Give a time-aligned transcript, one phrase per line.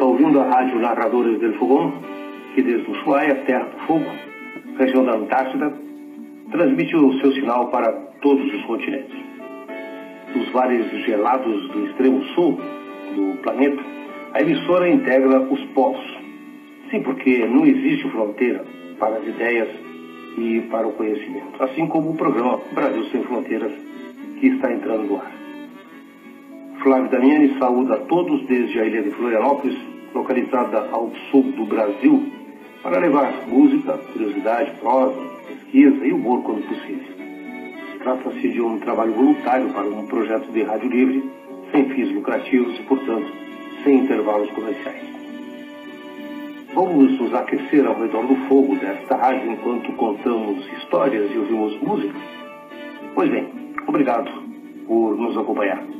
[0.00, 1.92] está ouvindo a rádio Narradores del Fogão,
[2.54, 4.06] que desde Ushuaia, Terra do Fogo,
[4.78, 5.74] região da Antártida,
[6.50, 7.92] transmite o seu sinal para
[8.22, 9.14] todos os continentes.
[10.32, 12.58] Dos mares gelados do extremo sul
[13.14, 13.82] do planeta,
[14.32, 16.18] a emissora integra os polos.
[16.90, 18.64] Sim, porque não existe fronteira
[18.98, 19.68] para as ideias
[20.38, 23.72] e para o conhecimento, assim como o programa Brasil Sem Fronteiras,
[24.40, 25.30] que está entrando no ar.
[26.82, 32.22] Flávio Damiani saúda a todos desde a ilha de Florianópolis, localizada ao sul do Brasil,
[32.82, 37.10] para levar música, curiosidade, prosa, pesquisa e humor quando possível.
[38.02, 41.30] Trata-se de um trabalho voluntário para um projeto de rádio livre,
[41.70, 43.30] sem fins lucrativos e, portanto,
[43.84, 45.10] sem intervalos comerciais.
[46.72, 52.14] Vamos nos aquecer ao redor do fogo desta rádio enquanto contamos histórias e ouvimos música?
[53.14, 53.48] Pois bem,
[53.86, 54.30] obrigado
[54.86, 55.99] por nos acompanhar.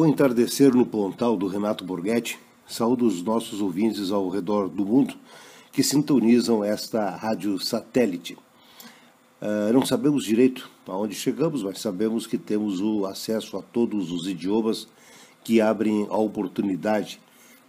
[0.00, 4.82] Com o entardecer no pontal do Renato Borghetti, saúdo os nossos ouvintes ao redor do
[4.82, 5.14] mundo
[5.70, 8.32] que sintonizam esta rádio satélite.
[9.42, 14.26] Uh, não sabemos direito aonde chegamos, mas sabemos que temos o acesso a todos os
[14.26, 14.88] idiomas
[15.44, 17.20] que abrem a oportunidade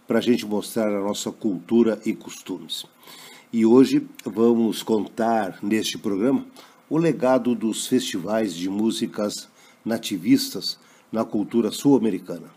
[0.08, 2.86] para a gente mostrar a nossa cultura e costumes.
[3.52, 6.46] E hoje vamos contar neste programa
[6.88, 9.50] o legado dos festivais de músicas
[9.84, 10.78] nativistas
[11.12, 12.48] na cultura sul-americana.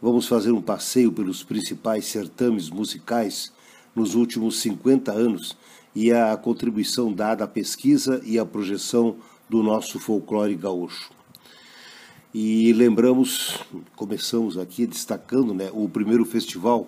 [0.00, 3.52] Vamos fazer um passeio pelos principais certames musicais
[3.96, 5.56] nos últimos 50 anos
[5.94, 9.16] e a contribuição dada à pesquisa e à projeção
[9.48, 11.10] do nosso folclore gaúcho.
[12.32, 13.58] E lembramos,
[13.96, 16.86] começamos aqui destacando né, o primeiro festival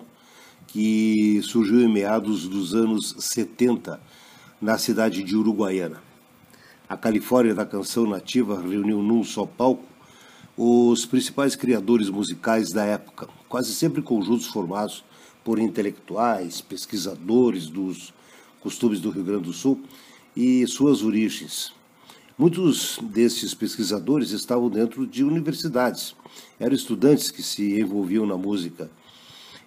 [0.67, 3.99] que surgiu em meados dos anos 70
[4.61, 6.01] na cidade de Uruguaiana.
[6.87, 9.92] A Califórnia da canção nativa reuniu num só palco
[10.57, 15.03] os principais criadores musicais da época, quase sempre conjuntos formados
[15.43, 18.13] por intelectuais, pesquisadores dos
[18.61, 19.81] costumes do Rio Grande do Sul
[20.35, 21.73] e suas origens.
[22.37, 26.15] Muitos desses pesquisadores estavam dentro de universidades,
[26.59, 28.89] eram estudantes que se envolviam na música.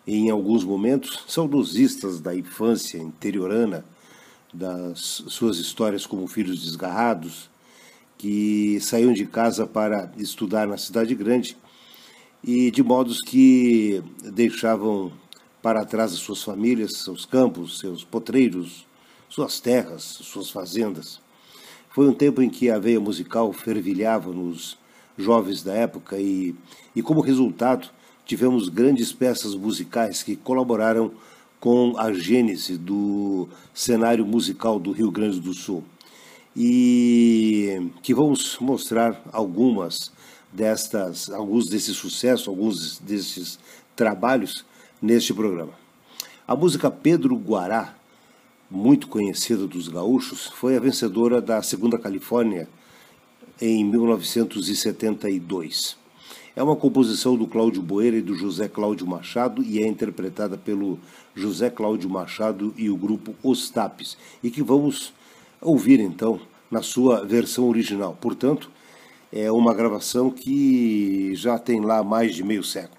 [0.07, 3.85] Em alguns momentos, saudosistas da infância interiorana,
[4.53, 7.51] das suas histórias como filhos desgarrados,
[8.19, 11.57] que saíam de casa para estudar na cidade grande
[12.43, 15.13] e de modos que deixavam
[15.61, 18.87] para trás as suas famílias, seus campos, seus potreiros,
[19.29, 21.21] suas terras, suas fazendas.
[21.91, 24.79] Foi um tempo em que a veia musical fervilhava nos
[25.19, 26.55] jovens da época e,
[26.95, 27.89] e como resultado,
[28.25, 31.13] tivemos grandes peças musicais que colaboraram
[31.59, 35.83] com a gênese do cenário musical do Rio Grande do Sul
[36.57, 40.11] e que vamos mostrar algumas
[40.51, 43.59] destas, alguns desses sucessos, alguns desses
[43.95, 44.65] trabalhos
[45.03, 45.75] neste programa.
[46.49, 47.95] A música Pedro Guará,
[48.71, 52.67] muito conhecida dos gaúchos, foi a vencedora da Segunda Califórnia
[53.61, 55.99] em 1972.
[56.55, 60.99] É uma composição do Cláudio Boeira e do José Cláudio Machado e é interpretada pelo
[61.35, 65.13] José Cláudio Machado e o grupo Os Tapes, e que vamos
[65.61, 66.41] ouvir então
[66.71, 68.17] na sua versão original.
[68.21, 68.71] Portanto,
[69.33, 72.97] é uma gravação que já tem lá mais de meio século.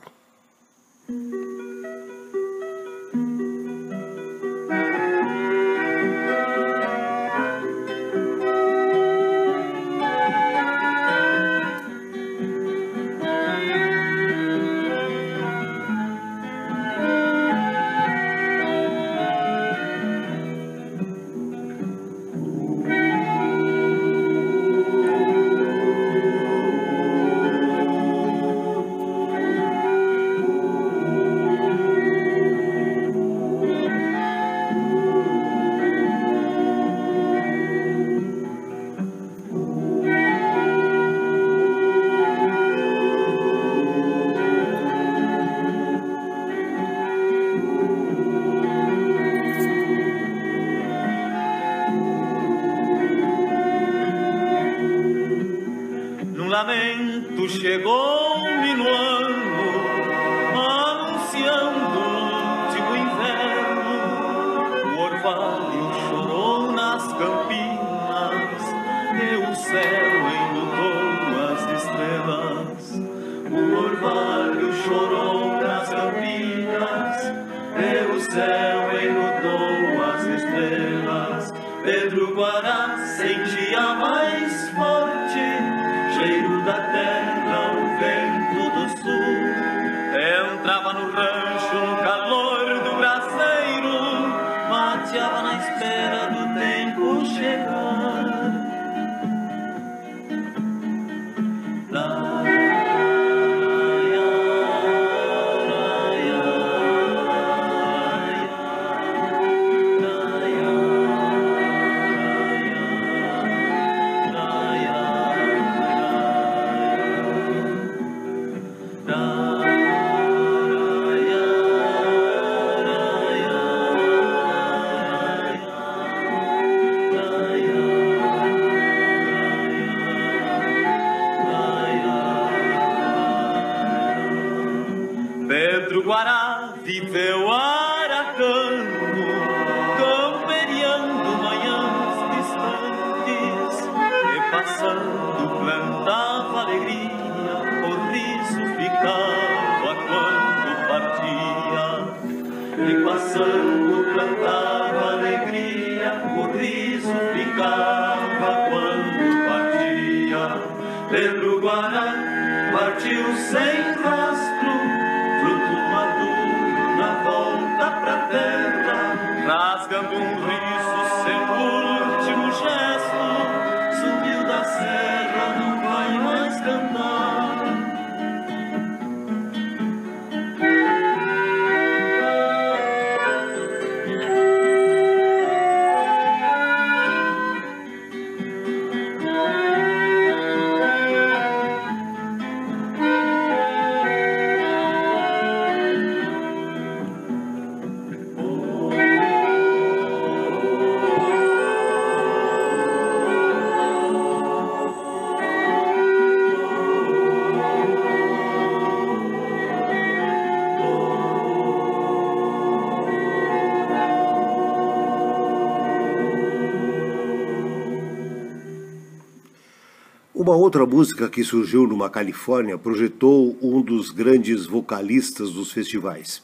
[220.68, 226.44] Outra música que surgiu numa Califórnia projetou um dos grandes vocalistas dos festivais.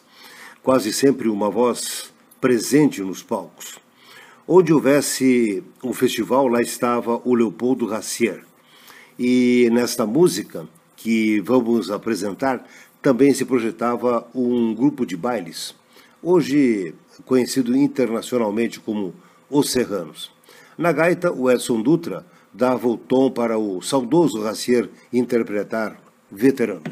[0.64, 3.78] Quase sempre uma voz presente nos palcos.
[4.48, 8.46] Onde houvesse um festival, lá estava o Leopoldo Racier.
[9.20, 12.66] E nesta música que vamos apresentar,
[13.02, 15.76] também se projetava um grupo de bailes,
[16.22, 16.96] hoje
[17.26, 19.14] conhecido internacionalmente como
[19.50, 20.32] Os Serranos.
[20.78, 25.98] Na gaita, o Edson Dutra dava o tom para o saudoso Racier interpretar
[26.32, 26.84] veterano.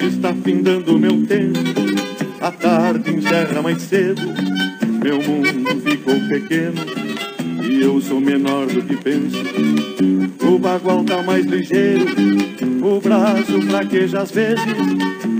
[0.00, 1.58] Está findando meu tempo,
[2.40, 4.22] a tarde encerra mais cedo,
[11.48, 12.06] ligeiro,
[12.82, 14.64] o braço fraqueja às vezes.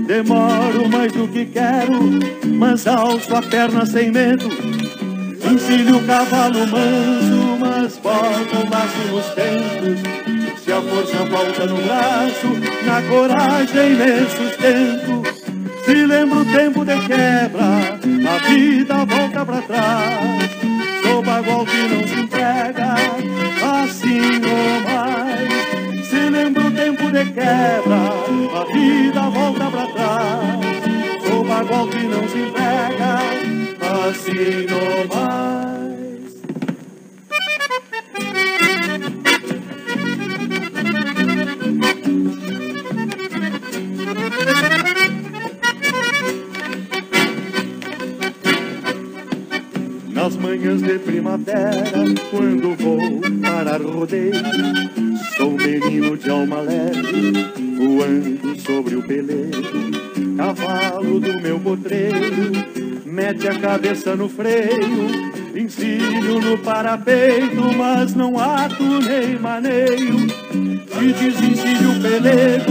[0.07, 1.99] Demoro mais do que quero,
[2.45, 4.45] mas alço a perna sem medo.
[5.51, 10.63] Encilho o cavalo manso, mas boto o laço nos tempos.
[10.63, 12.47] Se a força volta no braço,
[12.85, 15.23] na coragem me sustento.
[15.85, 17.99] Se lembro o tempo de quebra,
[18.29, 20.51] a vida volta pra trás.
[21.01, 22.95] Sou bagual que não se entrega,
[28.89, 30.59] vida volta pra trás.
[31.27, 33.19] Sou bagual que não se entrega,
[34.09, 35.68] assim ou mais.
[64.15, 65.07] No freio,
[65.55, 70.27] ensino no parapeito, mas não ato nem maneio.
[70.29, 72.68] Se desencilho o pelego,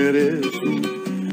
[0.00, 0.60] mereço.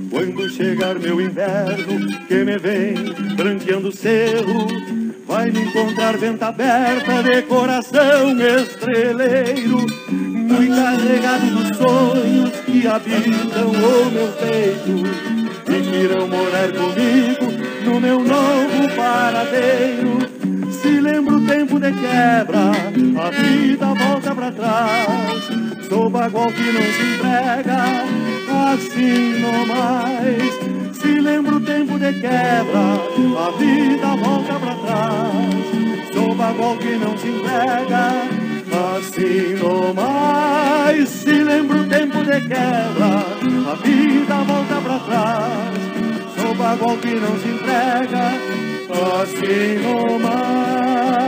[0.10, 2.96] Quando chegar meu inverno, que me vem
[3.36, 4.68] branqueando o cerro,
[5.26, 14.12] vai me encontrar venta aberta de coração estreleiro, muito carregado dos sonhos que habitam o
[14.12, 15.04] meu peito
[15.70, 17.46] e que irão morar comigo
[17.86, 20.18] no meu novo paradeiro.
[20.72, 22.72] Se lembro o tempo de quebra,
[23.22, 25.48] a vida volta pra trás.
[25.90, 28.37] Sou bagual que não se entrega,
[28.74, 30.98] assim não mais.
[30.98, 33.00] Se lembro o tempo de quebra,
[33.46, 36.14] a vida volta pra trás.
[36.14, 38.14] Sou bagual que não se entrega,
[38.98, 41.10] assim não mais.
[41.10, 45.88] Se lembro o tempo de quebra, a vida volta pra trás
[46.58, 48.34] bagual que não se entrega,
[49.22, 51.28] assim no mar.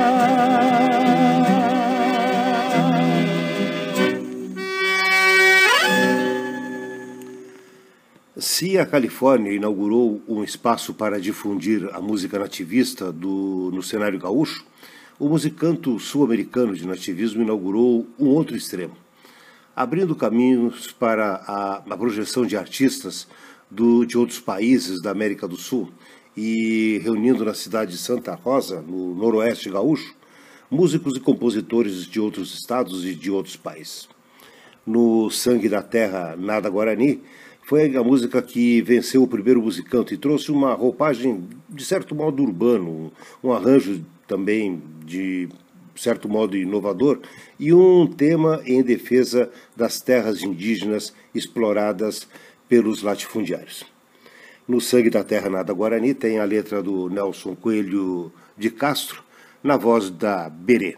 [8.59, 14.65] Se a Califórnia inaugurou um espaço para difundir a música nativista do, no cenário gaúcho,
[15.17, 18.97] o musicanto sul-americano de nativismo inaugurou um outro extremo,
[19.73, 23.29] abrindo caminhos para a, a projeção de artistas
[23.71, 25.89] do, de outros países da América do Sul
[26.35, 30.13] e reunindo na cidade de Santa Rosa, no noroeste gaúcho,
[30.69, 34.09] músicos e compositores de outros estados e de outros países.
[34.85, 37.21] No Sangue da Terra Nada Guarani,
[37.69, 42.41] foi a música que venceu o primeiro musicante e trouxe uma roupagem de certo modo
[42.41, 43.11] urbano,
[43.43, 45.47] um arranjo também de
[45.95, 47.19] certo modo inovador
[47.59, 52.27] e um tema em defesa das terras indígenas exploradas
[52.67, 53.85] pelos latifundiários.
[54.67, 59.23] No Sangue da Terra Nada Guarani tem a letra do Nelson Coelho de Castro,
[59.61, 60.97] na voz da Berê.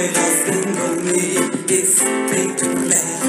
[0.00, 1.20] my husband told me
[1.68, 3.19] it's pain to land.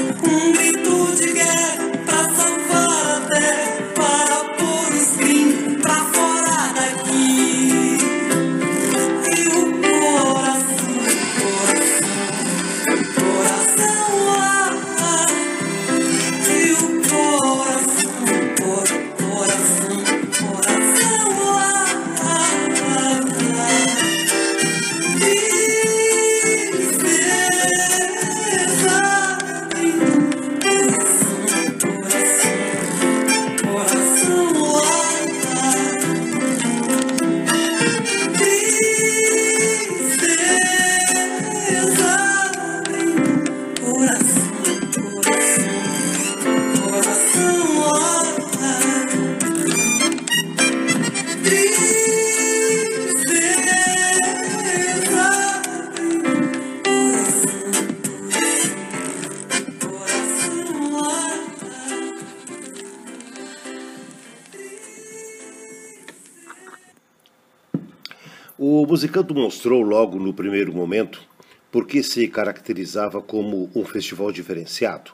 [69.34, 71.22] Mostrou logo no primeiro momento
[71.70, 75.12] por que se caracterizava como um festival diferenciado,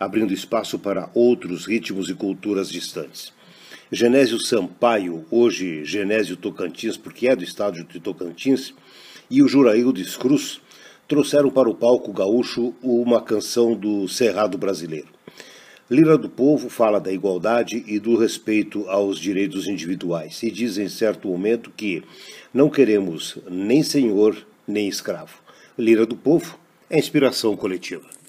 [0.00, 3.30] abrindo espaço para outros ritmos e culturas distantes.
[3.90, 8.72] Genésio Sampaio, hoje Genésio Tocantins, porque é do estado de Tocantins,
[9.30, 10.58] e o Juraildes Cruz
[11.06, 15.08] trouxeram para o palco gaúcho uma canção do Cerrado brasileiro.
[15.90, 20.88] Lira do Povo fala da igualdade e do respeito aos direitos individuais e diz em
[20.88, 22.02] certo momento que
[22.54, 25.42] não queremos nem senhor nem escravo.
[25.76, 28.21] Lira do Povo é inspiração coletiva.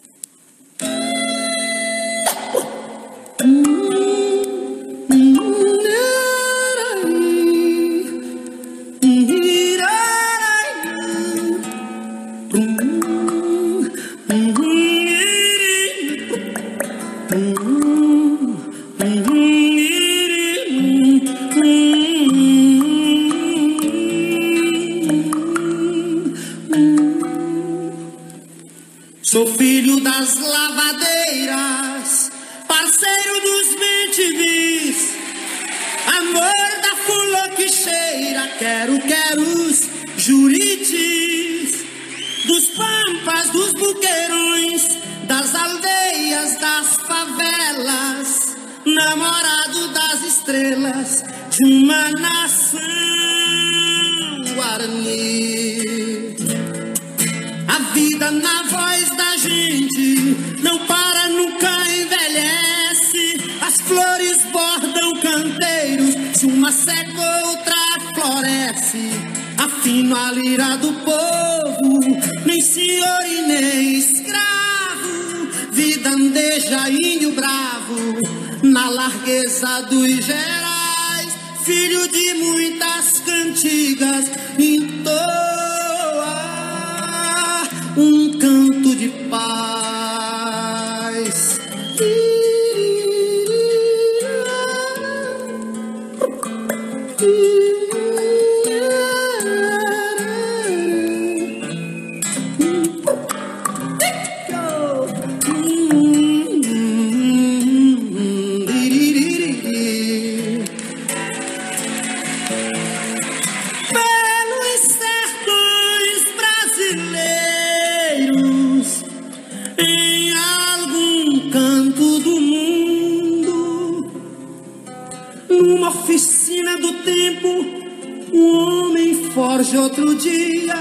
[129.64, 130.76] forge outro dia,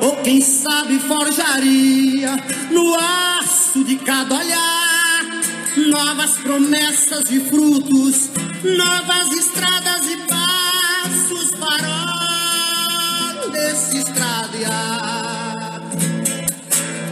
[0.00, 2.30] ou quem sabe forjaria
[2.70, 5.24] no aço de cada olhar
[5.90, 8.30] novas promessas de frutos,
[8.62, 15.82] novas estradas e passos para desse estradear.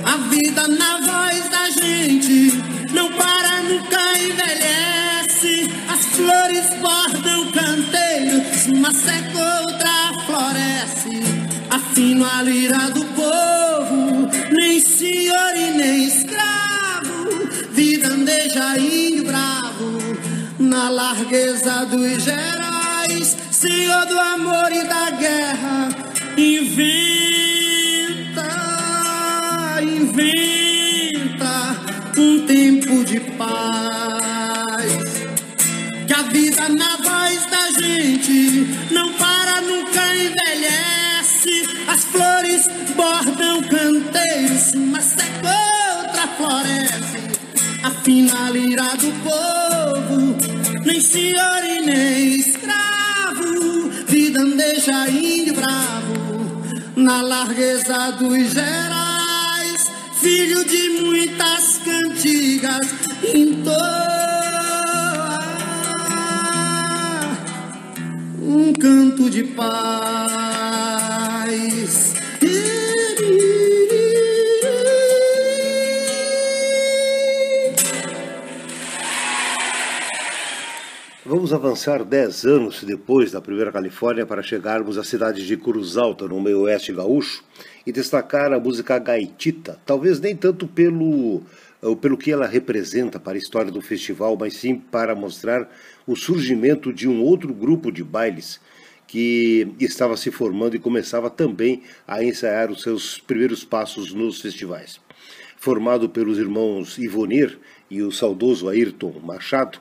[0.04, 2.52] A vida na voz da gente
[2.90, 5.70] não para, nunca envelhece.
[5.92, 9.91] As flores bordam canteiros, uma seca outra
[10.42, 11.22] floresce,
[11.70, 16.82] afino a lira do povo, nem senhor e nem escravo,
[17.70, 19.98] Vida andeja índio bravo,
[20.58, 25.88] na largueza dos gerais, senhor do amor e da guerra,
[26.36, 26.82] inventa,
[29.80, 30.62] inventa
[32.18, 33.62] um tempo de paz,
[36.06, 38.61] que a vida na voz da gente
[43.02, 47.18] Cordão canteiros, canteiro, se outra floresta.
[47.82, 50.36] Afinal, irá do povo,
[50.84, 56.62] nem senhor e nem escravo, Vida andeja índio bravo,
[56.94, 62.86] na largueza dos gerais, filho de muitas cantigas,
[63.34, 64.12] entoa
[68.40, 70.61] um canto de paz.
[81.42, 86.28] Vamos avançar dez anos depois da primeira Califórnia para chegarmos à cidade de Cruz Alta,
[86.28, 87.42] no meio oeste gaúcho,
[87.84, 91.42] e destacar a música Gaitita, talvez nem tanto pelo,
[91.82, 95.68] eh, pelo que ela representa para a história do festival, mas sim para mostrar
[96.06, 98.60] o surgimento de um outro grupo de bailes
[99.08, 105.00] que estava se formando e começava também a ensaiar os seus primeiros passos nos festivais.
[105.56, 107.58] Formado pelos irmãos Ivonir
[107.90, 109.80] e o saudoso Ayrton Machado,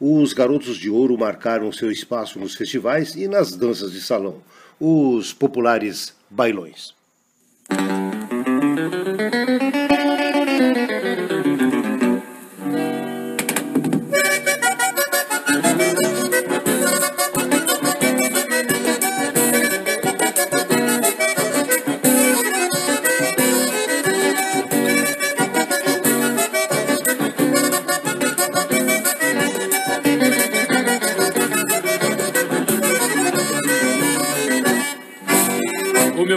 [0.00, 4.42] os Garotos de Ouro marcaram seu espaço nos festivais e nas danças de salão.
[4.80, 6.94] os populares bailões.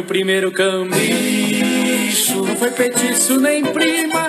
[0.04, 4.28] Primeiro cambicho Não foi petiço nem prima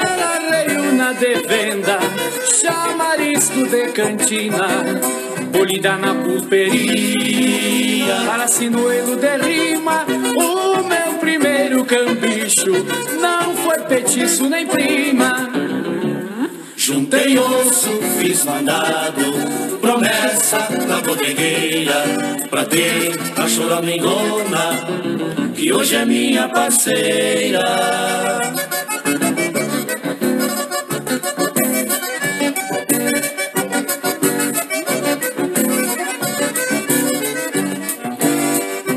[0.00, 1.98] Era reio na devenda
[2.44, 4.66] Chamarisco de cantina
[5.52, 8.14] Polida na pulperia.
[8.26, 12.70] Para sinuelo de rima O meu primeiro cambicho
[13.20, 15.50] Não foi petiço nem prima.
[16.76, 19.22] Juntei osso, fiz mandado,
[19.90, 22.04] promessa na bodegueira,
[22.48, 24.86] pra ter a choramingona,
[25.52, 27.64] que hoje é minha parceira.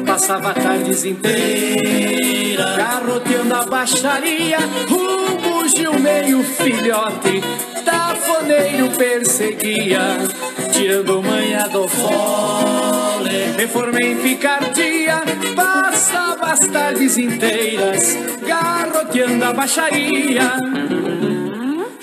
[0.06, 4.60] Passava tardes inteiras, garroteando a baixaria,
[4.92, 7.42] um bugio meio filhote
[7.84, 10.18] tafoneiro perseguia,
[10.74, 13.54] tirando manha do fole.
[13.56, 15.22] Me formei em picardia,
[15.56, 20.58] passava as tardes inteiras, garroteando a baixaria.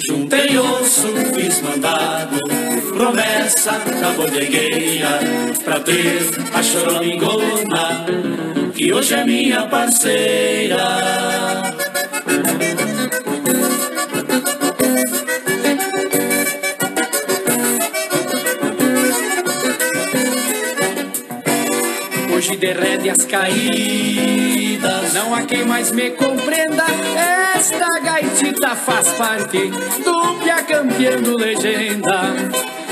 [0.08, 2.38] Juntei osso, fiz mandado,
[2.94, 5.20] promessa da bodegueira,
[5.64, 8.06] pra ter a choramingona,
[8.74, 11.79] que hoje é minha parceira.
[22.50, 26.84] Hoje rédeas caídas, não há quem mais me compreenda.
[27.54, 29.70] Esta gaitita faz parte
[30.04, 32.34] do Pia campeando legenda,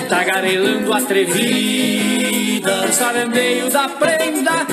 [0.08, 4.64] tagarelando atrevida, sarandeio da prenda.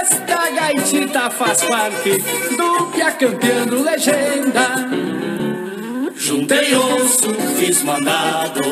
[0.00, 2.16] Esta gaitita faz parte
[2.56, 4.88] do Pia campeando legenda.
[6.16, 8.62] Juntei osso, fiz mandado,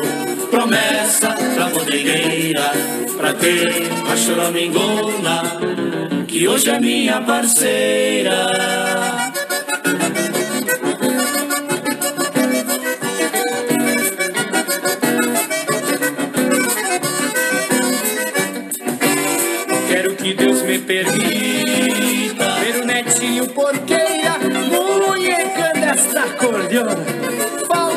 [0.51, 2.73] promessa pra bodegueira,
[3.17, 5.43] pra ter a choramingona,
[6.27, 8.51] que hoje é minha parceira.
[19.87, 24.37] Quero que Deus me permita ver o netinho porqueira,
[24.69, 27.21] munhecando esta cordiona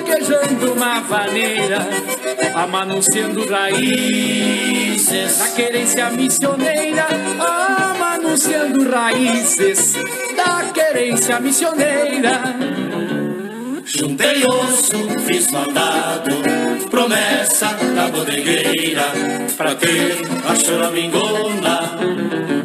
[0.05, 1.87] falquejando uma vaneira,
[2.65, 7.07] amanunciando raízes da querência missioneira,
[7.93, 9.95] amanunciando raízes
[10.35, 12.41] da querência missioneira.
[13.85, 14.97] Juntei osso,
[15.27, 16.31] fiz mandado,
[16.91, 19.13] promessa da bodegueira,
[19.59, 20.17] pra ter
[20.49, 21.99] a choramingona,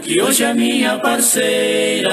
[0.02, 2.10] que hoje é minha parceira.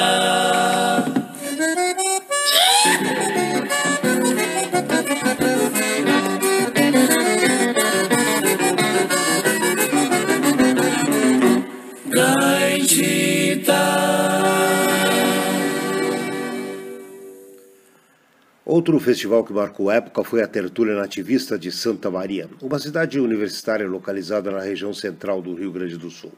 [18.77, 23.89] Outro festival que marcou época foi a Tertúlia Nativista de Santa Maria, uma cidade universitária
[23.89, 26.31] localizada na região central do Rio Grande do Sul.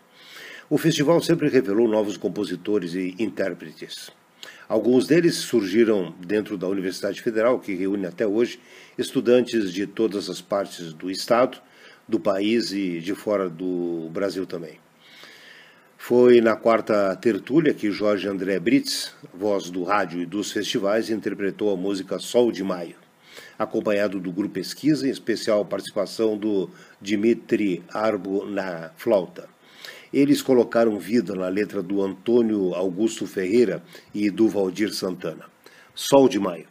[0.70, 4.12] O festival sempre revelou novos compositores e intérpretes.
[4.68, 8.60] Alguns deles surgiram dentro da Universidade Federal, que reúne até hoje
[8.96, 11.58] estudantes de todas as partes do estado,
[12.06, 14.78] do país e de fora do Brasil também.
[16.08, 21.70] Foi na quarta tertúlia que Jorge André Brits, voz do rádio e dos festivais, interpretou
[21.70, 22.96] a música Sol de Maio,
[23.58, 29.50] acompanhado do grupo Pesquisa, em especial participação do Dimitri Arbo na flauta.
[30.10, 33.82] Eles colocaram vida na letra do Antônio Augusto Ferreira
[34.14, 35.44] e do Valdir Santana.
[35.94, 36.68] Sol de Maio.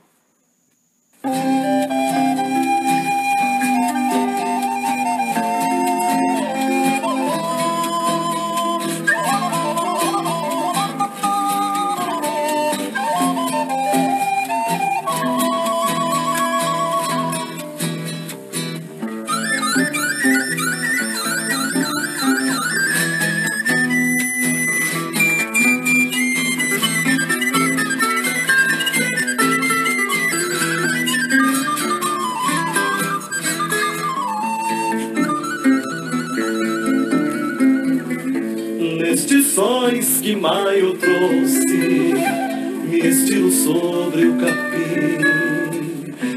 [43.68, 45.18] Sobre o capim.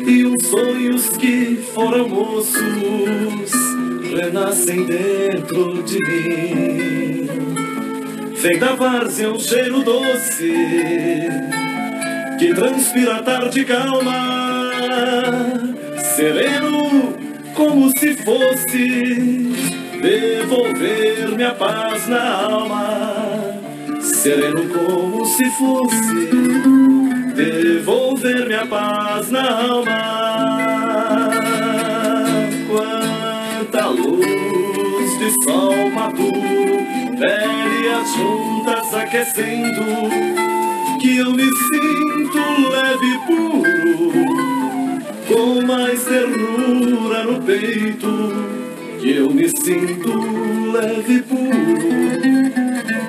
[0.05, 3.53] E os sonhos que foram moços
[4.13, 7.29] renascem dentro de mim.
[8.35, 10.53] Vem da várzea um cheiro doce
[12.39, 14.73] que transpira a tarde calma,
[16.17, 17.15] sereno
[17.55, 19.53] como se fosse
[20.01, 23.61] devolver-me a paz na alma,
[24.01, 27.00] sereno como se fosse
[27.45, 31.31] devolver-me a paz na alma.
[32.69, 36.87] Quanta luz de sol maduro,
[37.19, 39.85] velhas juntas aquecendo,
[41.01, 42.39] que eu me sinto
[42.71, 44.61] leve e puro
[45.31, 48.09] com mais ternura no peito,
[48.99, 50.11] que eu me sinto
[50.73, 51.51] leve e puro,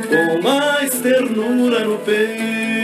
[0.07, 2.80] com mais ternura no peito,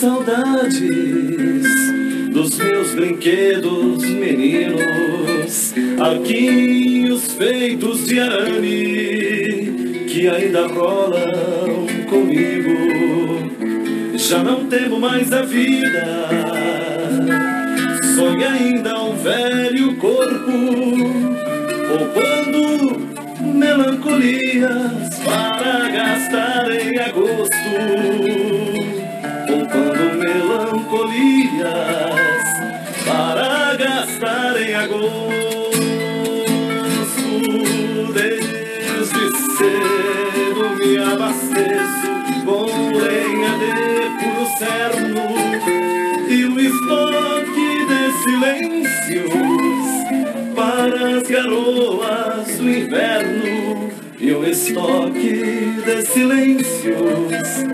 [0.00, 0.80] saudades
[2.32, 12.70] dos meus brinquedos meninos, arquinhos feitos de arame que ainda rolam comigo.
[14.16, 16.28] Já não temo mais a vida,
[18.16, 20.50] sonho ainda um velho corpo,
[21.88, 23.06] poupando
[23.54, 28.69] melancolias para gastar em agosto,
[31.10, 32.44] melancolias
[33.04, 35.10] para gastar em agosto.
[38.14, 39.24] Desde
[39.56, 42.10] cedo me abasteço
[42.44, 43.72] com lenha de
[44.18, 45.26] puro cerno
[46.28, 49.32] e um estoque de silêncios
[50.54, 57.69] para as garoas do inverno e um estoque de silêncios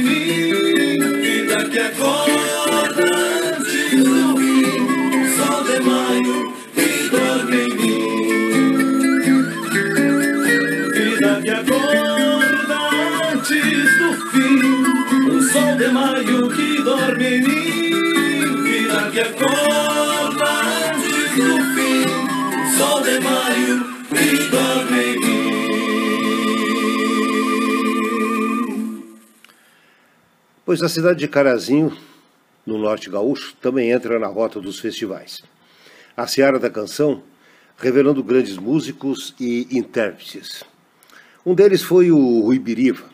[0.00, 1.20] dorme em mim.
[1.20, 2.29] Vida que acorda
[30.70, 31.98] Pois a cidade de Carazinho,
[32.64, 35.42] no norte gaúcho, também entra na rota dos festivais.
[36.16, 37.24] A seara da canção
[37.76, 40.62] revelando grandes músicos e intérpretes.
[41.44, 43.10] Um deles foi o Rui Biriva,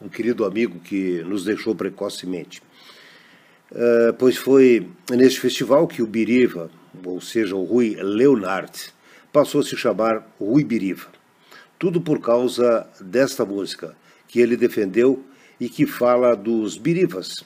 [0.00, 2.62] um querido amigo que nos deixou precocemente.
[3.72, 6.70] Uh, pois foi neste festival que o Biriva,
[7.04, 8.94] ou seja, o Rui Leonard,
[9.32, 11.08] passou a se chamar Rui Biriva.
[11.80, 13.92] Tudo por causa desta música
[14.28, 15.26] que ele defendeu
[15.62, 17.44] e que fala dos birivas,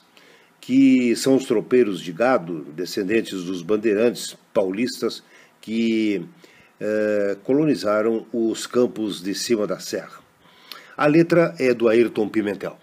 [0.59, 5.21] que são os tropeiros de gado, descendentes dos bandeirantes paulistas
[5.61, 6.25] que
[6.79, 10.19] eh, colonizaram os campos de cima da serra.
[10.97, 12.79] A letra é do Ayrton Pimentel.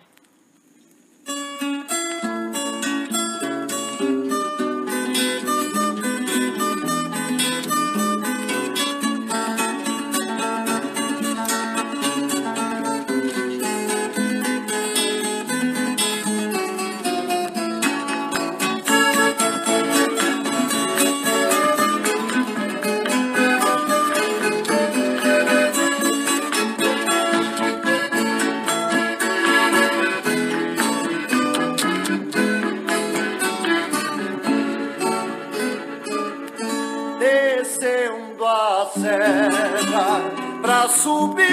[37.64, 40.20] descendo a serra
[40.61, 41.46] pra subir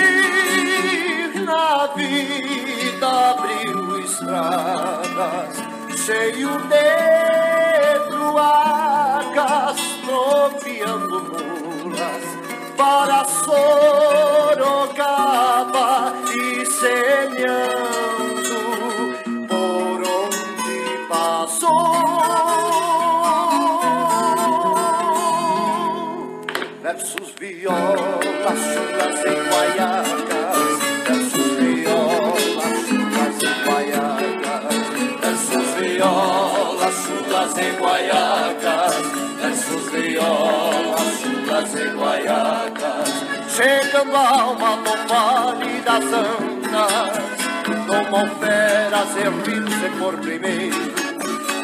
[1.45, 5.55] na vida, abriu estradas,
[6.05, 12.23] cheio de truacas, tropeando mulas
[12.75, 14.69] para Sorocaba
[16.29, 17.90] e semeando.
[27.61, 30.57] Violas, chulas e guaiacas,
[31.05, 34.75] versos violas, chulas e guaiacas,
[35.21, 38.95] versos violas, chulas e guaiacas,
[39.39, 43.09] versos violas, chulas e guaiacas,
[43.55, 47.13] chegando a alma no vale das andas,
[47.85, 50.93] tomam feras e rios e por primeiro,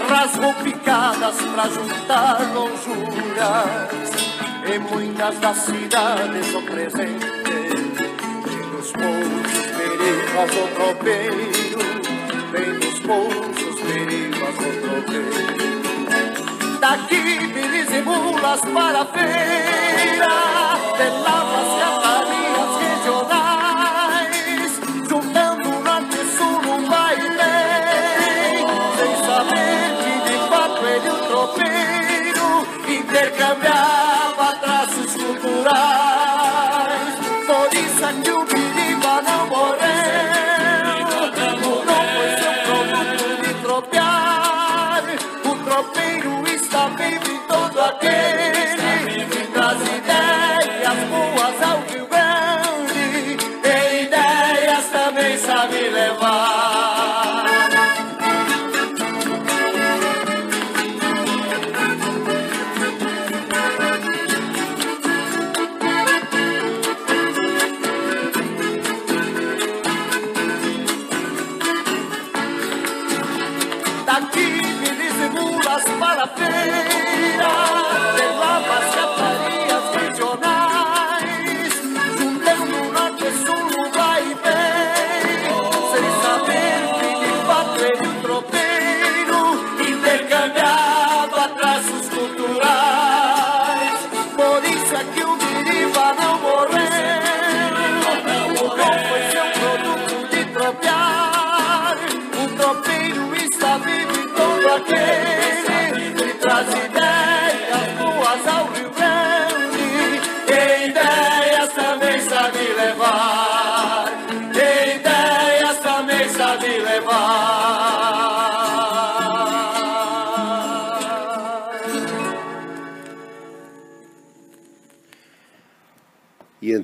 [0.07, 4.06] rasgam picadas pra juntar lonjuras
[4.69, 11.79] em muitas das cidades o presente Vem dos pousos perigos o tropeiro
[12.51, 15.57] Vem dos pousos perigos o tropeiro
[16.79, 20.27] Daqui bilis e mulas para a feira
[20.97, 22.26] De lavas catarias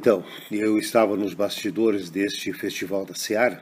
[0.04, 3.62] então, eu estava nos bastidores deste Festival da Seara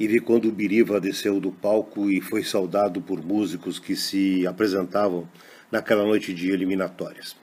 [0.00, 4.46] e vi quando o Biriva desceu do palco e foi saudado por músicos que se
[4.46, 5.28] apresentavam
[5.70, 7.36] naquela noite de eliminatórias.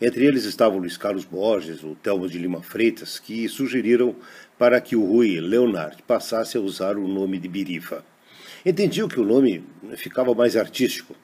[0.00, 4.16] Entre eles estavam Luiz Carlos Borges, o Telmo de Lima Freitas, que sugeriram
[4.58, 8.02] para que o Rui Leonard passasse a usar o nome de Biriva.
[8.64, 9.62] Entendiam que o nome
[9.98, 11.14] ficava mais artístico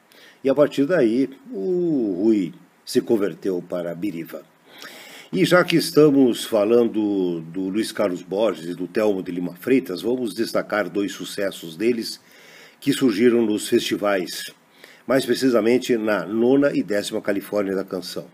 [0.44, 2.52] e a partir daí o Rui
[2.84, 4.44] se converteu para Biriva.
[5.32, 10.00] E já que estamos falando do Luiz Carlos Borges e do Telmo de Lima Freitas,
[10.00, 12.20] vamos destacar dois sucessos deles
[12.80, 14.52] que surgiram nos festivais,
[15.04, 18.26] mais precisamente na nona e décima Califórnia da Canção.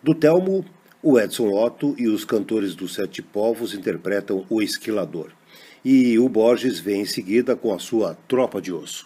[0.00, 0.64] Do Telmo,
[1.02, 5.32] o Edson Otto e os cantores dos Sete Povos interpretam O Esquilador.
[5.84, 9.04] E o Borges vem em seguida com a sua Tropa de Osso.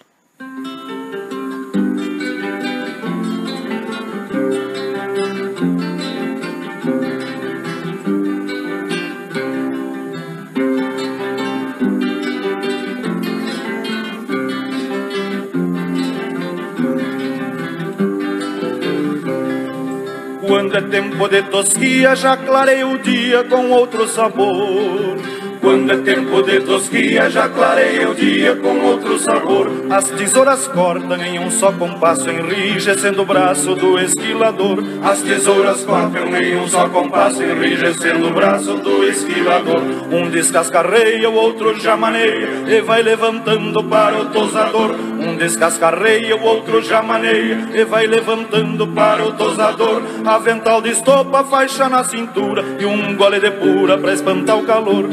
[20.83, 25.34] Tempo de tosquia, já clarei o dia com outro sabor.
[25.65, 29.67] Quando é tempo de tosquia, já clarei o dia com outro sabor.
[29.89, 34.85] As tesouras cortam em um só compasso, enrijecendo o braço do esquilador.
[35.03, 39.81] As tesouras cortam em um só compasso, enrijecendo o braço do esquilador.
[40.13, 44.95] Um descascarreia, o outro já maneia, e vai levantando para o tosador.
[45.19, 50.03] Um descascarreia, o outro já maneia, e vai levantando para o tosador.
[50.27, 55.09] Avental de estopa, faixa na cintura, e um gole de pura pra espantar o calor.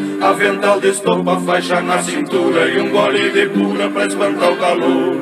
[0.81, 5.15] De estopa, faixa na cintura, e um gole de pura pra espantar o calor.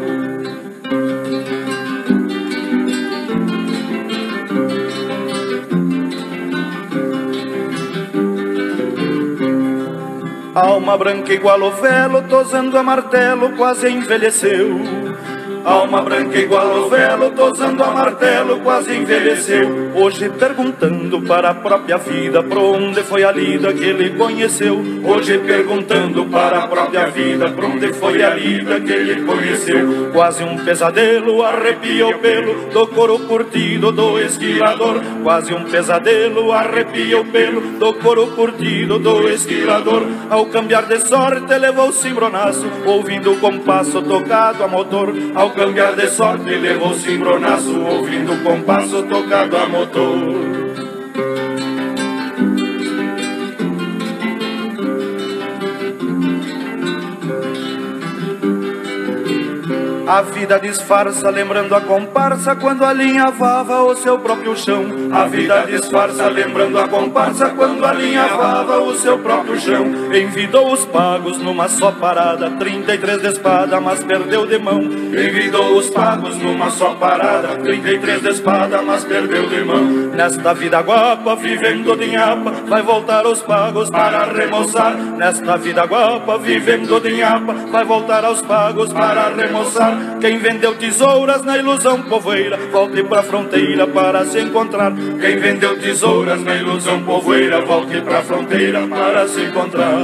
[10.55, 15.08] Alma branca igual o velo, tosando a martelo, quase envelheceu.
[15.65, 19.91] Alma branca igual o velo, tosando a martelo, quase envelheceu.
[19.95, 24.81] Hoje perguntando para a própria vida, por onde foi a lida que ele conheceu.
[25.03, 30.11] Hoje perguntando para a própria vida, por onde foi a lida que ele conheceu.
[30.13, 35.01] Quase um pesadelo arrepia o pelo do couro curtido do esquilador.
[35.23, 40.03] Quase um pesadelo arrepia o pelo do couro curtido do esquilador.
[40.29, 45.13] Ao cambiar de sorte, levou o cimbronaço, ouvindo o compasso tocado a motor.
[45.35, 50.58] Ao cambiar de sorte levou cimbronaço Ouvindo o compasso tocado a motor
[60.09, 64.83] A vida disfarça, lembrando a comparsa quando alinhavava o seu próprio chão.
[65.11, 69.85] A vida disfarça, lembrando a comparsa quando alinhavava o seu próprio chão.
[70.11, 74.81] Envidou os pagos numa só parada, 33 de espada, mas perdeu de mão.
[74.81, 79.83] Envidou os pagos numa só parada, 33 de espada, mas perdeu de mão.
[80.15, 84.95] Nesta vida guapa, vivendo de nhapa, vai voltar aos pagos para remoçar.
[84.95, 89.98] Nesta vida guapa, vivendo de nhapa, vai voltar aos pagos para remoçar.
[90.21, 94.93] Quem vendeu tesouras na ilusão povoeira, volte pra fronteira para se encontrar.
[94.93, 99.97] Quem vendeu tesouras na ilusão povoeira, volte pra fronteira para se encontrar.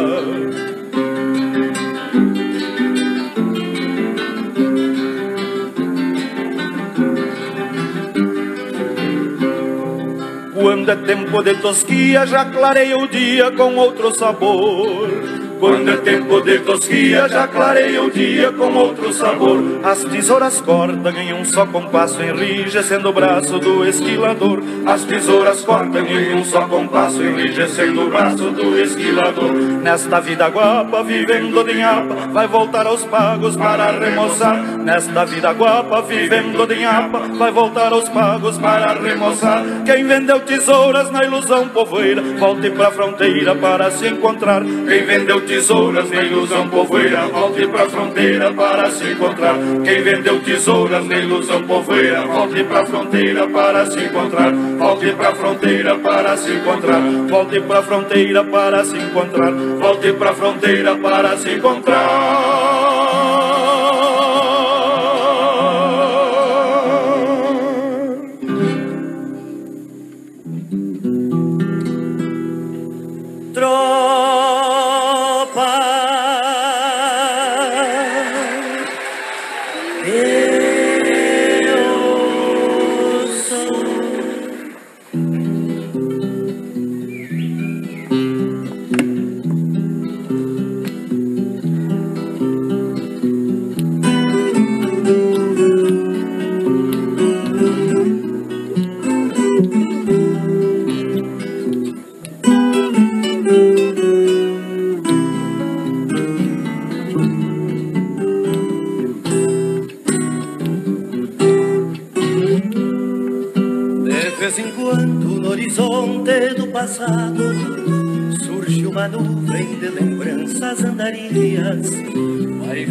[10.53, 15.44] Quando é tempo de tosquia, já clareia o dia com outro sabor.
[15.59, 19.63] Quando é tempo de tosquia, já clareia o dia com outro sabor.
[19.83, 24.61] As tesouras cortam em um só compasso, enrijecendo o braço do esquilador.
[24.85, 29.53] As tesouras cortam em um só compasso, enrijecendo o braço do esquilador.
[29.81, 34.61] Nesta vida guapa, vivendo de nhapa, vai voltar aos pagos para remoçar.
[34.77, 39.63] Nesta vida guapa, vivendo de nhapa, vai voltar aos pagos para remoçar.
[39.85, 44.61] Quem vendeu tesouras na ilusão povoeira, volte pra fronteira para se encontrar.
[44.63, 49.55] Quem vendeu tesouras na ilusão povoeira, volte pra fronteira para se encontrar.
[49.83, 54.51] Quem vendeu tesouras na ilusão povoeira, volte pra fronteira para se encontrar.
[54.53, 57.01] Volte pra fronteira para se encontrar.
[57.29, 59.51] Volte pra fronteira para se encontrar.
[59.51, 63.04] Volte pra fronteira para se encontrar.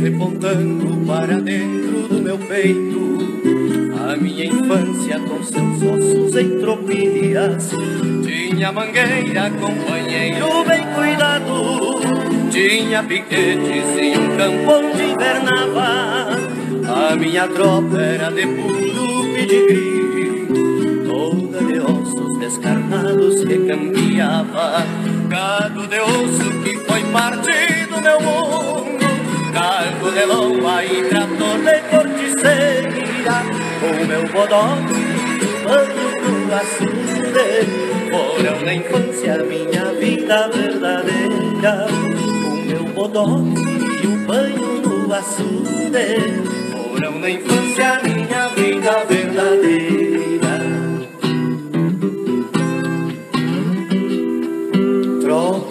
[0.04, 3.04] Repontando para dentro do meu peito
[4.06, 7.70] a minha infância com seus ossos em tropilhas.
[8.22, 12.00] Tinha mangueira, companheiro bem cuidado,
[12.50, 16.28] tinha piquetes e um campo onde invernava.
[16.86, 20.03] A minha tropa era de puro pedigree,
[23.46, 24.84] que cambiava.
[25.28, 29.04] Gado de osso que foi parte do meu mundo.
[29.52, 33.04] Cargo de lomba e trator de corticeira.
[33.82, 37.48] O meu bodoque pano no açude
[38.10, 41.86] Foram na infância minha vida verdadeira.
[42.46, 43.62] O meu bodoque
[44.02, 46.42] e o banho no açude
[46.72, 50.13] Foram na infância minha vida verdadeira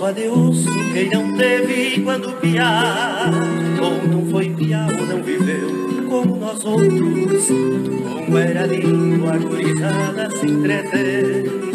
[0.04, 3.32] Tropa de osso quem não teve quando piar
[3.82, 7.48] Ou não foi piar ou não viveu como nós outros.
[7.48, 11.72] Como era lindo a gurizada se entretendo.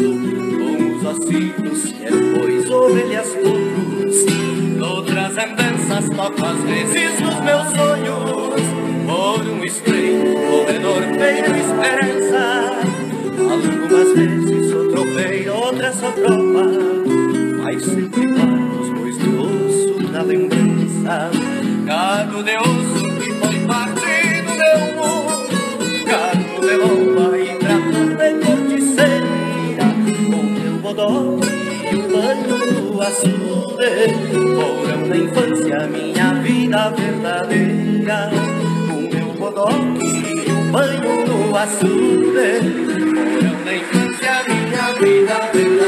[0.59, 4.25] Com os ossitos que bois, ovelhas, poucos
[4.79, 8.61] Outras andanças toco às vezes nos meus sonhos.
[9.07, 12.79] Por um estreito corredor feito esperança.
[13.51, 16.98] Algumas vezes sou tropeiro, outras sou tropa
[17.71, 21.29] mas sempre os dois de osso na lembrança.
[21.85, 25.53] Cado de osso que foi parte do meu mundo,
[26.09, 29.87] cado de lomba e trapo de corticeira,
[30.31, 31.37] com meu bodó
[31.91, 33.91] e o banho do açude,
[34.55, 38.31] foram na infância minha vida verdadeira.
[38.89, 42.49] O meu bodó e o banho do açude,
[43.13, 45.78] foram na infância minha vida verdadeira.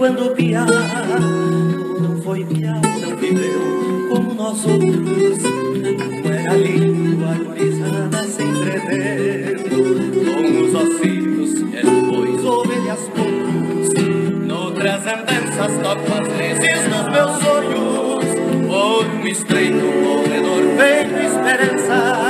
[0.00, 0.66] quando piar
[2.00, 5.42] Não foi piar, não viveu como nós outros
[6.22, 15.06] Não era lindo, a gurizada se tremer, Com os ossinhos, era pois ovelhas poucos Noutras
[15.06, 22.29] andanças, topas vezes nos meus sonhos Ouro estreito, corredor feito esperança.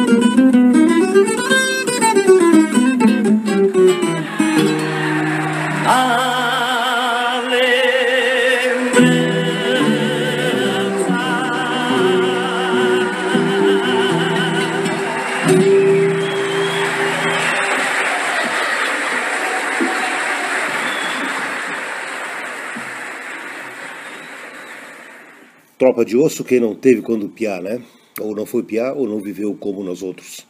[26.45, 27.81] quem não teve quando piá, né?
[28.19, 30.45] Ou não foi piá ou não viveu como nós outros.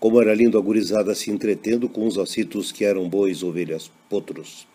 [0.00, 4.66] Como era lindo a gurizada se entretendo com os ossitos que eram bois, ovelhas, potros.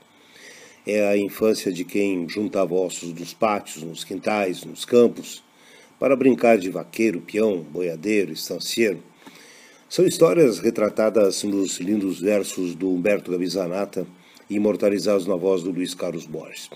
[0.85, 5.43] É a infância de quem juntava ossos nos pátios, nos quintais, nos campos,
[5.97, 8.99] para brincar de vaqueiro, peão, boiadeiro, estancieiro.
[9.87, 14.05] São histórias retratadas nos lindos versos do Humberto Gavizanata
[14.49, 16.69] e imortalizados na voz do Luiz Carlos Borges.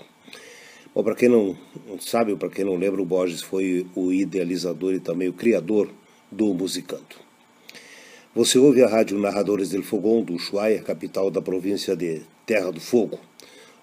[0.98, 1.56] Bom, para quem não
[2.00, 5.88] sabe, ou para quem não lembra, o Borges foi o idealizador e também o criador
[6.28, 7.20] do Musicanto.
[8.34, 12.80] Você ouve a rádio Narradores del Fogão do Ushuaia, capital da província de Terra do
[12.80, 13.20] Fogo,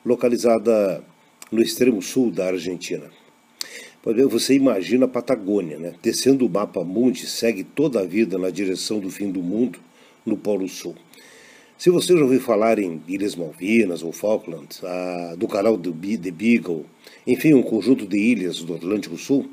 [0.06, 1.02] localizada
[1.50, 3.10] no extremo sul da Argentina.
[4.30, 5.96] Você imagina a Patagônia, né?
[6.02, 9.80] Descendo o mapa mundi, segue toda a vida na direção do fim do mundo,
[10.26, 10.94] no Polo Sul.
[11.78, 14.82] Se você já ouviu falar em Ilhas Malvinas ou Falklands,
[15.38, 16.86] do canal do The Beagle,
[17.28, 19.50] enfim, um conjunto de ilhas do Atlântico Sul,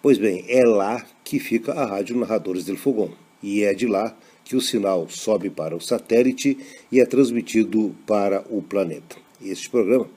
[0.00, 3.12] pois bem, é lá que fica a Rádio Narradores del Fogão,
[3.42, 6.56] e é de lá que o sinal sobe para o satélite
[6.90, 9.16] e é transmitido para o planeta.
[9.40, 10.08] Este programa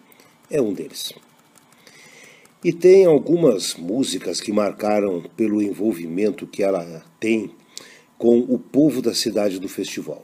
[0.49, 1.11] é um deles.
[2.63, 7.51] E tem algumas músicas que marcaram pelo envolvimento que ela tem
[8.17, 10.24] com o povo da cidade do festival.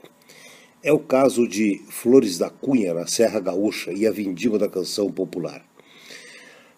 [0.86, 5.10] É o caso de Flores da Cunha, na Serra Gaúcha, e a Vindima da Canção
[5.10, 5.66] Popular.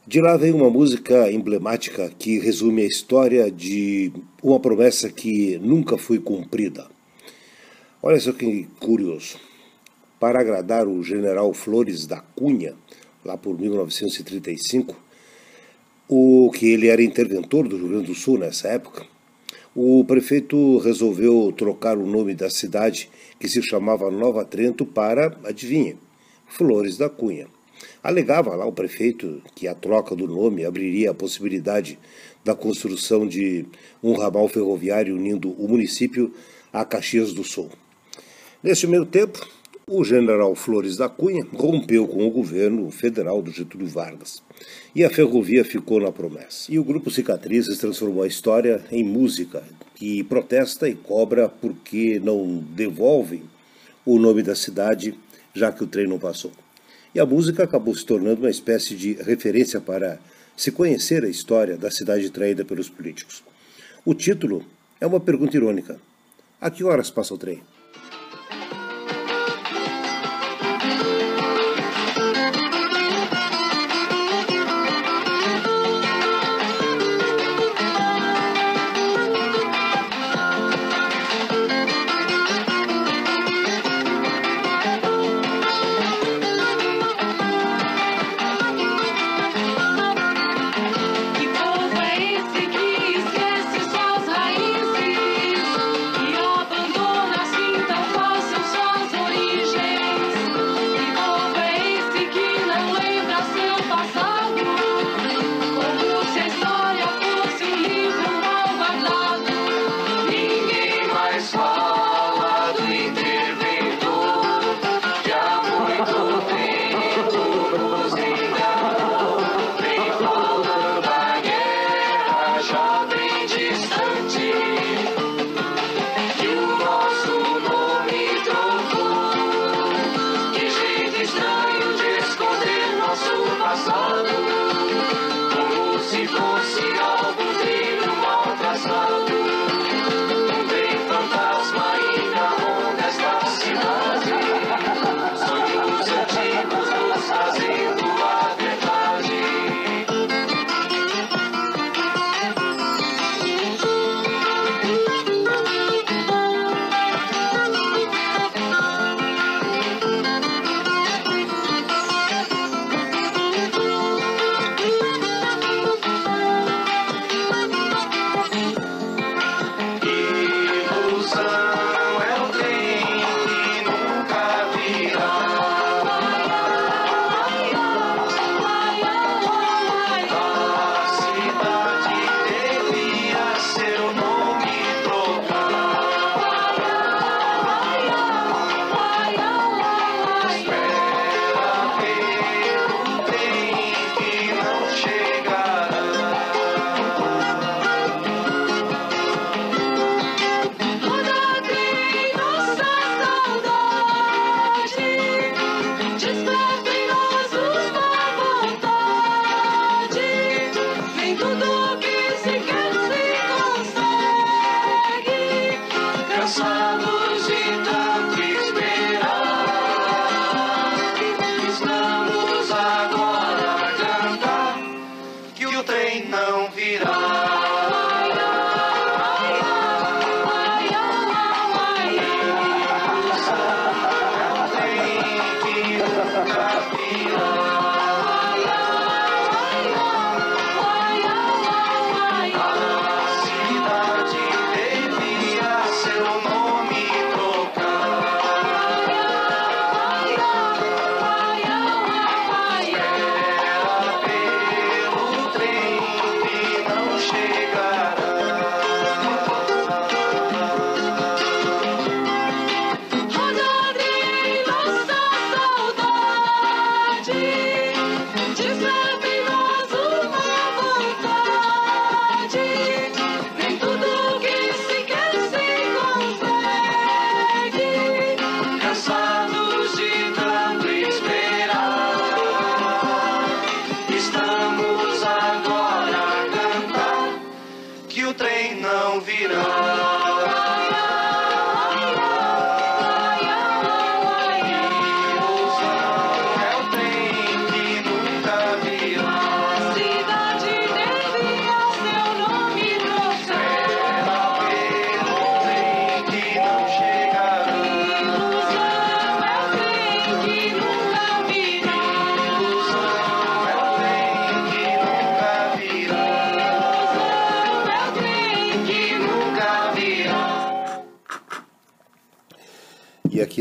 [0.07, 4.11] De lá vem uma música emblemática que resume a história de
[4.43, 6.87] uma promessa que nunca foi cumprida.
[8.03, 9.37] Olha só que curioso.
[10.19, 12.75] Para agradar o general Flores da Cunha,
[13.23, 14.97] lá por 1935,
[16.09, 19.05] o que ele era interventor do Rio Grande do Sul nessa época,
[19.81, 23.09] o prefeito resolveu trocar o nome da cidade
[23.39, 25.97] que se chamava Nova Trento para, adivinha,
[26.49, 27.47] Flores da Cunha.
[28.03, 31.97] Alegava lá o prefeito que a troca do nome abriria a possibilidade
[32.45, 33.67] da construção de
[34.03, 36.35] um ramal ferroviário unindo o município
[36.73, 37.71] a Caxias do Sul.
[38.61, 39.47] Nesse meio tempo,
[39.91, 44.43] o general Flores da Cunha rompeu com o governo federal do Getúlio Vargas
[44.95, 46.71] e a ferrovia ficou na promessa.
[46.71, 49.65] E o grupo Cicatrizes transformou a história em música
[49.95, 53.43] que protesta e cobra porque não devolvem
[54.05, 55.15] o nome da cidade,
[55.55, 56.53] já que o trem não passou.
[57.15, 60.21] E a música acabou se tornando uma espécie de referência para
[60.55, 63.43] se conhecer a história da cidade traída pelos políticos.
[64.05, 64.63] O título
[65.01, 65.99] é uma pergunta irônica:
[66.61, 67.63] A que horas passa o trem?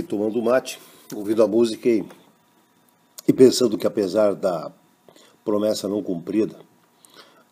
[0.08, 0.80] Tomando mate,
[1.14, 2.05] ouvindo a música e,
[3.28, 4.72] e pensando que apesar da
[5.43, 6.60] promessa não cumprida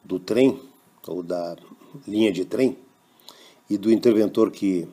[0.04, 0.60] do trem,
[1.08, 1.56] ou da
[2.08, 2.78] linha de trem,
[3.70, 4.88] e do interventor que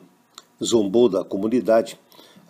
[0.63, 1.99] zombou da comunidade,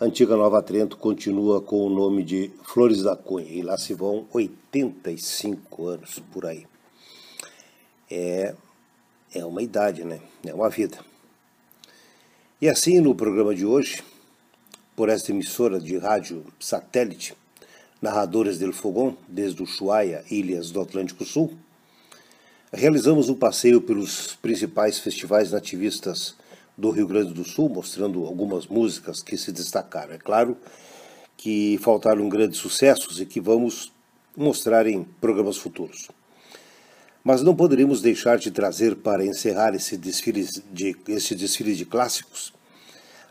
[0.00, 3.94] a antiga Nova Trento continua com o nome de Flores da Cunha, e lá se
[3.94, 6.66] vão 85 anos por aí.
[8.10, 8.54] É,
[9.32, 10.20] é uma idade, né?
[10.44, 10.98] É uma vida.
[12.60, 14.02] E assim, no programa de hoje,
[14.96, 17.34] por esta emissora de rádio satélite,
[18.00, 21.52] Narradores del Fogão, desde Ushuaia, ilhas do Atlântico Sul,
[22.72, 26.34] realizamos um passeio pelos principais festivais nativistas
[26.76, 30.14] do Rio Grande do Sul, mostrando algumas músicas que se destacaram.
[30.14, 30.56] É claro
[31.36, 33.92] que faltaram grandes sucessos e que vamos
[34.36, 36.08] mostrar em programas futuros.
[37.22, 42.52] Mas não poderíamos deixar de trazer para encerrar esse desfile de, esse desfile de clássicos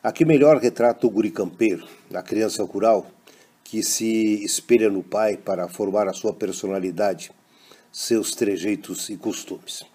[0.03, 3.09] a que melhor retrata o guri campeiro, a criança rural,
[3.63, 7.31] que se espelha no pai para formar a sua personalidade,
[7.89, 9.85] seus trejeitos e costumes.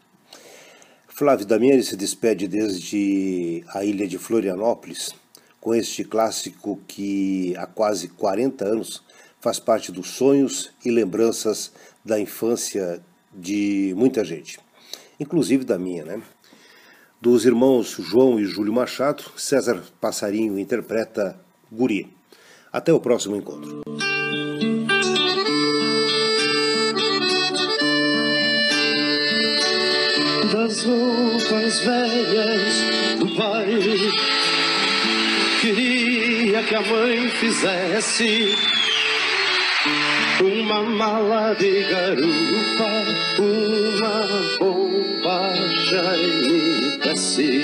[1.09, 5.15] Flávio Damiani se despede desde a ilha de Florianópolis
[5.61, 9.03] com este clássico que há quase 40 anos
[9.41, 11.71] faz parte dos sonhos e lembranças
[12.03, 13.03] da infância
[13.35, 14.59] de muita gente,
[15.21, 16.23] inclusive da minha, né?
[17.21, 21.37] Dos irmãos João e Júlio Machado, César Passarinho interpreta
[21.71, 22.09] Guri.
[22.73, 23.83] Até o próximo encontro.
[30.53, 33.81] Das roupas velhas do pai,
[35.61, 38.55] queria que a mãe fizesse
[40.41, 42.91] uma mala de garupa,
[43.39, 44.27] uma
[44.59, 47.63] bombacha imitasse.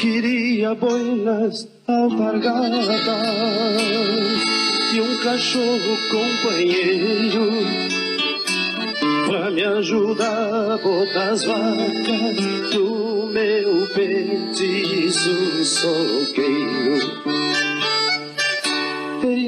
[0.00, 2.86] Queria boinas alpargadas
[4.92, 7.50] e um cachorro companheiro
[9.26, 12.36] pra me ajudar a botar as vacas
[12.72, 17.63] do meu petiço soqueiro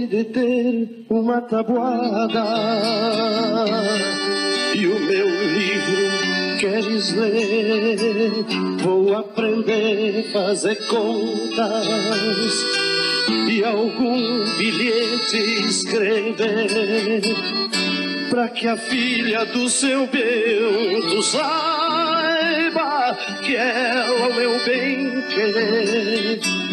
[0.07, 2.45] de ter uma tabuada
[4.75, 8.45] e o meu livro queres ler?
[8.83, 11.87] Vou aprender a fazer contas
[13.51, 17.23] e algum bilhete escrever
[18.31, 26.66] para que a filha do seu Bento saiba que ela é o meu bem querer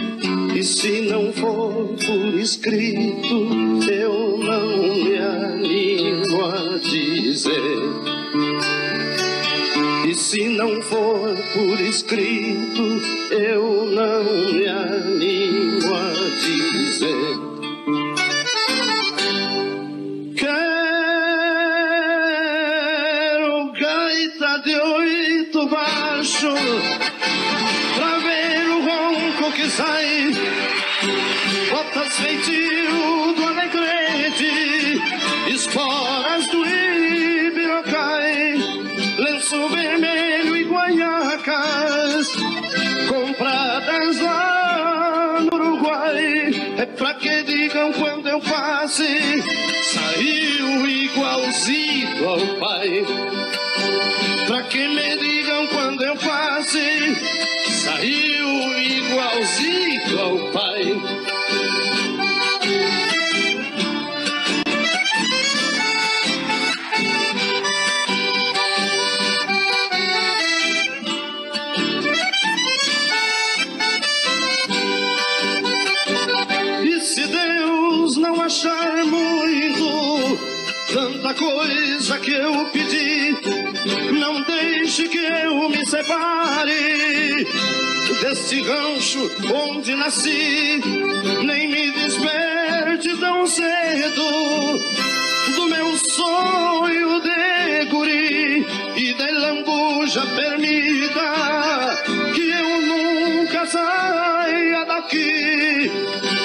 [0.55, 3.49] e se não for por escrito,
[3.89, 7.59] eu não me animo a dizer.
[10.07, 13.01] E se não for por escrito,
[13.31, 15.22] eu não me animo
[32.13, 35.01] Botas feitio do alegrete
[35.47, 38.55] Esporas do ibirocai
[39.17, 42.27] Lenço vermelho e guaiacas
[43.07, 46.51] Compradas lá no Uruguai.
[46.77, 49.43] É pra que digam quando eu passe
[49.83, 53.05] Saiu igualzinho ao pai.
[54.47, 57.42] Pra que me digam quando eu passe
[88.53, 90.79] deste rancho onde nasci,
[91.43, 94.79] nem me desperte tão cedo
[95.55, 102.03] do meu sonho de guri e de lambuja permita
[102.35, 105.91] que eu nunca saia daqui.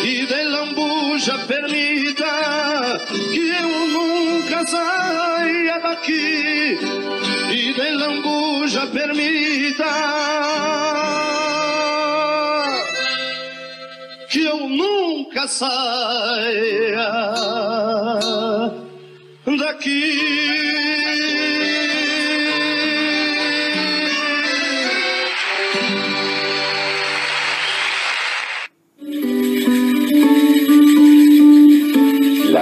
[0.04, 3.00] E de lambuja permita
[3.32, 6.78] que eu nunca saia daqui.
[7.50, 10.77] E de lambuja permita
[15.38, 15.70] casa
[19.46, 20.48] de aquí.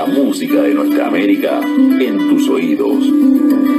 [0.07, 1.61] música de nuestra América
[1.99, 3.76] en tus oídos.